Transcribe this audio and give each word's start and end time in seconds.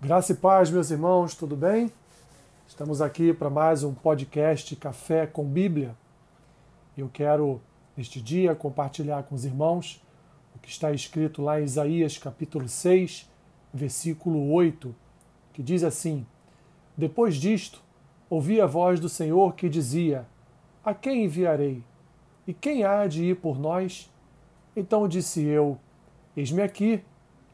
Graça 0.00 0.30
e 0.30 0.36
paz, 0.36 0.70
meus 0.70 0.92
irmãos, 0.92 1.34
tudo 1.34 1.56
bem? 1.56 1.90
Estamos 2.68 3.02
aqui 3.02 3.32
para 3.32 3.50
mais 3.50 3.82
um 3.82 3.92
podcast 3.92 4.76
Café 4.76 5.26
com 5.26 5.44
Bíblia. 5.44 5.92
Eu 6.96 7.10
quero, 7.12 7.60
neste 7.96 8.20
dia, 8.22 8.54
compartilhar 8.54 9.24
com 9.24 9.34
os 9.34 9.44
irmãos 9.44 10.00
o 10.54 10.58
que 10.60 10.68
está 10.68 10.92
escrito 10.92 11.42
lá 11.42 11.60
em 11.60 11.64
Isaías 11.64 12.16
capítulo 12.16 12.68
6, 12.68 13.28
versículo 13.74 14.52
8, 14.52 14.94
que 15.52 15.64
diz 15.64 15.82
assim: 15.82 16.24
Depois 16.96 17.34
disto, 17.34 17.82
ouvi 18.30 18.60
a 18.60 18.66
voz 18.66 19.00
do 19.00 19.08
Senhor 19.08 19.56
que 19.56 19.68
dizia: 19.68 20.28
A 20.84 20.94
quem 20.94 21.24
enviarei? 21.24 21.82
E 22.46 22.54
quem 22.54 22.84
há 22.84 23.04
de 23.08 23.24
ir 23.24 23.40
por 23.40 23.58
nós? 23.58 24.08
Então 24.76 25.08
disse 25.08 25.42
eu: 25.42 25.76
Eis-me 26.36 26.62
aqui, 26.62 27.02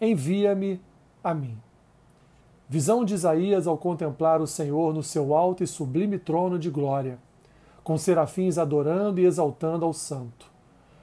envia-me 0.00 0.80
a 1.22 1.34
mim. 1.34 1.60
Visão 2.72 3.04
de 3.04 3.14
Isaías 3.14 3.66
ao 3.66 3.76
contemplar 3.76 4.40
o 4.40 4.46
Senhor 4.46 4.94
no 4.94 5.02
seu 5.02 5.34
alto 5.34 5.64
e 5.64 5.66
sublime 5.66 6.20
trono 6.20 6.56
de 6.56 6.70
glória, 6.70 7.18
com 7.82 7.98
serafins 7.98 8.58
adorando 8.58 9.20
e 9.20 9.24
exaltando 9.24 9.84
ao 9.84 9.92
Santo. 9.92 10.46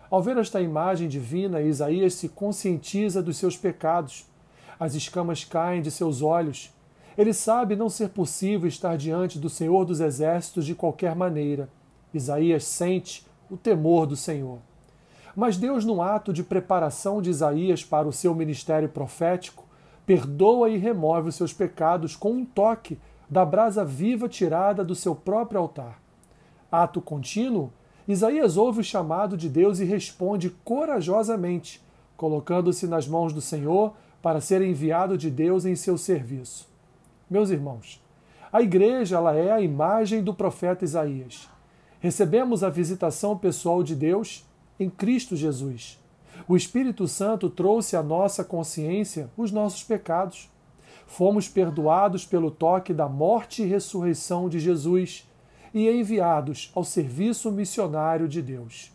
Ao 0.10 0.24
ver 0.24 0.38
esta 0.38 0.62
imagem 0.62 1.10
divina, 1.10 1.62
Isaías 1.62 2.14
se 2.14 2.30
conscientiza 2.30 3.22
dos 3.22 3.36
seus 3.36 3.58
pecados. 3.58 4.26
As 4.80 4.96
escamas 4.96 5.44
caem 5.44 5.82
de 5.82 5.92
seus 5.92 6.22
olhos. 6.22 6.74
Ele 7.18 7.34
sabe 7.34 7.76
não 7.76 7.90
ser 7.90 8.12
possível 8.12 8.70
estar 8.70 8.96
diante 8.96 9.38
do 9.38 9.50
Senhor 9.50 9.84
dos 9.84 10.00
Exércitos 10.00 10.66
de 10.66 10.74
qualquer 10.74 11.18
maneira. 11.18 11.68
Isaías 12.14 12.64
sente 12.64 13.28
o 13.52 13.58
temor 13.58 14.08
do 14.08 14.16
Senhor. 14.16 14.60
Mas 15.36 15.58
Deus, 15.58 15.84
no 15.84 16.02
ato 16.02 16.32
de 16.32 16.46
preparação 16.46 17.22
de 17.22 17.30
Isaías 17.30 17.84
para 17.84 18.08
o 18.08 18.14
seu 18.14 18.34
ministério 18.34 18.88
profético, 18.88 19.67
perdoa 20.08 20.70
e 20.70 20.78
remove 20.78 21.28
os 21.28 21.36
seus 21.36 21.52
pecados 21.52 22.16
com 22.16 22.32
um 22.32 22.46
toque 22.46 22.98
da 23.30 23.46
brasa 23.46 23.84
viva 23.84 24.30
tirada 24.30 24.82
do 24.82 24.96
seu 24.96 25.14
próprio 25.14 25.60
altar. 25.60 26.02
Ato 26.72 27.02
contínuo, 27.02 27.74
Isaías 28.08 28.56
ouve 28.56 28.80
o 28.80 28.84
chamado 28.84 29.36
de 29.36 29.50
Deus 29.50 29.82
e 29.82 29.84
responde 29.84 30.50
corajosamente, 30.64 31.86
colocando-se 32.16 32.88
nas 32.88 33.06
mãos 33.06 33.34
do 33.34 33.42
Senhor 33.42 33.94
para 34.22 34.40
ser 34.40 34.62
enviado 34.62 35.18
de 35.18 35.30
Deus 35.30 35.66
em 35.66 35.76
seu 35.76 35.98
serviço. 35.98 36.70
Meus 37.30 37.50
irmãos, 37.50 38.02
a 38.52 38.62
igreja 38.62 39.18
ela 39.18 39.36
é 39.36 39.52
a 39.52 39.60
imagem 39.60 40.24
do 40.24 40.34
profeta 40.34 40.86
Isaías. 40.86 41.50
Recebemos 42.00 42.64
a 42.64 42.70
visitação 42.70 43.38
pessoal 43.38 43.84
de 43.84 43.94
Deus 43.94 44.46
em 44.80 44.90
Cristo 44.90 45.36
Jesus. 45.36 46.00
O 46.48 46.56
Espírito 46.56 47.08
Santo 47.08 47.50
trouxe 47.50 47.96
à 47.96 48.04
nossa 48.04 48.44
consciência 48.44 49.30
os 49.36 49.52
nossos 49.52 49.84
pecados. 49.84 50.50
Fomos 51.06 51.48
perdoados 51.48 52.26
pelo 52.26 52.52
toque 52.52 52.94
da 52.94 53.08
morte 53.08 53.64
e 53.64 53.66
ressurreição 53.66 54.50
de 54.50 54.60
Jesus 54.60 55.28
e 55.74 55.90
enviados 55.90 56.72
ao 56.76 56.84
serviço 56.84 57.52
missionário 57.52 58.28
de 58.28 58.42
Deus. 58.42 58.92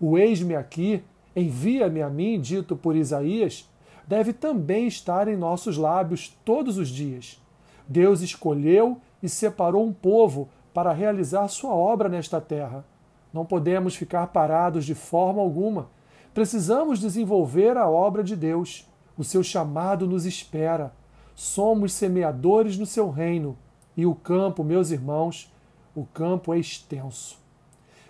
O 0.00 0.16
eis-me 0.16 0.54
aqui, 0.54 1.02
envia-me 1.34 2.02
a 2.02 2.08
mim, 2.08 2.40
dito 2.40 2.76
por 2.76 2.96
Isaías, 2.96 3.68
deve 4.06 4.32
também 4.32 4.86
estar 4.86 5.28
em 5.28 5.36
nossos 5.36 5.76
lábios 5.76 6.36
todos 6.44 6.78
os 6.78 6.88
dias. 6.88 7.40
Deus 7.86 8.20
escolheu 8.20 9.00
e 9.22 9.28
separou 9.28 9.84
um 9.84 9.92
povo 9.92 10.48
para 10.72 10.92
realizar 10.92 11.48
sua 11.48 11.74
obra 11.74 12.08
nesta 12.08 12.40
terra. 12.40 12.84
Não 13.32 13.44
podemos 13.44 13.94
ficar 13.94 14.26
parados 14.28 14.84
de 14.84 14.94
forma 14.94 15.40
alguma 15.40 15.88
Precisamos 16.34 17.00
desenvolver 17.00 17.76
a 17.76 17.88
obra 17.88 18.22
de 18.22 18.36
Deus. 18.36 18.86
O 19.16 19.24
seu 19.24 19.42
chamado 19.42 20.06
nos 20.06 20.24
espera. 20.24 20.92
Somos 21.34 21.92
semeadores 21.92 22.78
no 22.78 22.86
seu 22.86 23.10
reino. 23.10 23.56
E 23.96 24.06
o 24.06 24.14
campo, 24.14 24.62
meus 24.62 24.90
irmãos, 24.90 25.52
o 25.94 26.04
campo 26.04 26.54
é 26.54 26.58
extenso. 26.58 27.38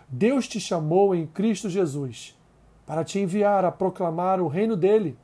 Deus 0.08 0.48
te 0.48 0.60
chamou 0.60 1.14
em 1.14 1.26
Cristo 1.26 1.68
Jesus 1.68 2.36
para 2.86 3.04
te 3.04 3.18
enviar 3.18 3.64
a 3.64 3.70
proclamar 3.70 4.40
o 4.40 4.48
reino 4.48 4.74
dele. 4.74 5.18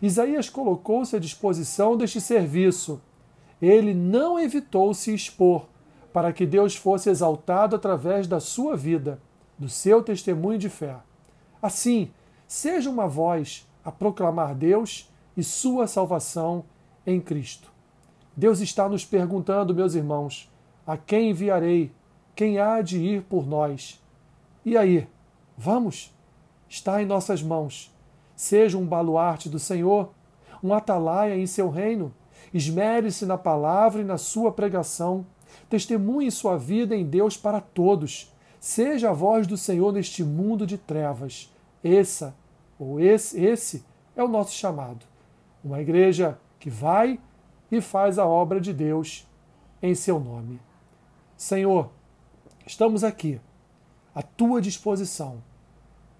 Isaías 0.00 0.48
colocou-se 0.48 1.14
à 1.14 1.18
disposição 1.18 1.96
deste 1.96 2.20
serviço. 2.20 3.00
Ele 3.60 3.92
não 3.92 4.38
evitou 4.38 4.94
se 4.94 5.12
expor 5.12 5.66
para 6.12 6.32
que 6.32 6.46
Deus 6.46 6.76
fosse 6.76 7.10
exaltado 7.10 7.76
através 7.76 8.26
da 8.26 8.40
sua 8.40 8.76
vida, 8.76 9.20
do 9.58 9.68
seu 9.68 10.02
testemunho 10.02 10.58
de 10.58 10.68
fé. 10.68 10.96
Assim, 11.60 12.10
seja 12.50 12.90
uma 12.90 13.06
voz 13.06 13.64
a 13.84 13.92
proclamar 13.92 14.56
Deus 14.56 15.08
e 15.36 15.44
sua 15.44 15.86
salvação 15.86 16.64
em 17.06 17.20
Cristo. 17.20 17.70
Deus 18.36 18.58
está 18.58 18.88
nos 18.88 19.04
perguntando, 19.04 19.72
meus 19.72 19.94
irmãos, 19.94 20.50
a 20.84 20.96
quem 20.96 21.30
enviarei? 21.30 21.92
Quem 22.34 22.58
há 22.58 22.82
de 22.82 22.98
ir 22.98 23.22
por 23.22 23.46
nós? 23.46 24.02
E 24.64 24.76
aí, 24.76 25.06
vamos? 25.56 26.12
Está 26.68 27.00
em 27.00 27.06
nossas 27.06 27.40
mãos. 27.40 27.94
Seja 28.34 28.76
um 28.76 28.84
baluarte 28.84 29.48
do 29.48 29.60
Senhor, 29.60 30.10
um 30.60 30.74
atalaia 30.74 31.36
em 31.36 31.46
seu 31.46 31.70
reino. 31.70 32.12
Esmere-se 32.52 33.26
na 33.26 33.38
palavra 33.38 34.00
e 34.02 34.04
na 34.04 34.18
sua 34.18 34.50
pregação. 34.50 35.24
Testemunhe 35.68 36.32
sua 36.32 36.58
vida 36.58 36.96
em 36.96 37.06
Deus 37.06 37.36
para 37.36 37.60
todos. 37.60 38.34
Seja 38.58 39.10
a 39.10 39.12
voz 39.12 39.46
do 39.46 39.56
Senhor 39.56 39.92
neste 39.92 40.24
mundo 40.24 40.66
de 40.66 40.76
trevas. 40.76 41.48
Essa 41.82 42.34
ou 42.80 42.98
esse, 42.98 43.38
esse 43.38 43.84
é 44.16 44.24
o 44.24 44.28
nosso 44.28 44.54
chamado. 44.54 45.04
Uma 45.62 45.82
igreja 45.82 46.38
que 46.58 46.70
vai 46.70 47.20
e 47.70 47.78
faz 47.78 48.18
a 48.18 48.26
obra 48.26 48.58
de 48.58 48.72
Deus 48.72 49.28
em 49.82 49.94
seu 49.94 50.18
nome. 50.18 50.58
Senhor, 51.36 51.90
estamos 52.66 53.04
aqui, 53.04 53.38
à 54.14 54.22
tua 54.22 54.62
disposição. 54.62 55.42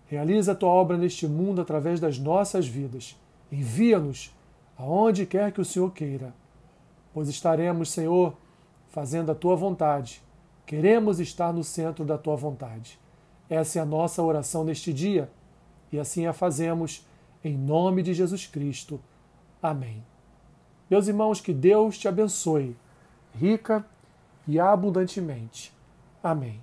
Realiza 0.07 0.53
a 0.53 0.55
tua 0.55 0.69
obra 0.69 0.99
neste 0.99 1.27
mundo 1.27 1.63
através 1.63 1.99
das 1.99 2.19
nossas 2.19 2.67
vidas. 2.67 3.19
Envia-nos 3.51 4.31
aonde 4.77 5.25
quer 5.25 5.53
que 5.53 5.63
o 5.63 5.65
Senhor 5.65 5.91
queira, 5.93 6.35
pois 7.15 7.29
estaremos, 7.29 7.91
Senhor, 7.91 8.37
fazendo 8.89 9.33
a 9.33 9.35
tua 9.35 9.57
vontade. 9.57 10.23
Queremos 10.67 11.21
estar 11.21 11.55
no 11.55 11.65
centro 11.65 12.05
da 12.05 12.19
tua 12.19 12.37
vontade. 12.37 13.01
Essa 13.49 13.79
é 13.79 13.83
a 13.83 13.87
nossa 13.87 14.23
oração 14.23 14.63
neste 14.63 14.93
dia 14.93 15.31
e 15.93 15.99
assim 15.99 16.27
a 16.27 16.33
fazemos 16.33 17.07
em 17.43 17.57
nome 17.57 18.03
de 18.03 18.15
Jesus 18.15 18.47
Cristo. 18.47 19.01
Amém. 19.63 20.05
Meus 20.91 21.09
irmãos, 21.09 21.41
que 21.41 21.53
Deus 21.53 21.99
te 21.99 22.09
abençoe, 22.09 22.77
rica 23.35 23.85
e 24.47 24.59
abundantemente. 24.59 25.73
Amém. 26.23 26.61